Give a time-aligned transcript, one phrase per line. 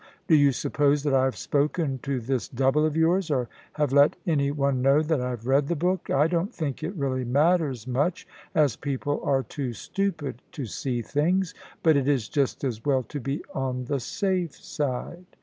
[0.25, 4.15] Do you suppose that I have spoken to this double of yours, or have let
[4.25, 6.09] any one know that I have read the book?
[6.09, 11.53] I don't think it really matters much, as people are too stupid to see things;
[11.83, 15.23] but it is just as well to be on the safe side."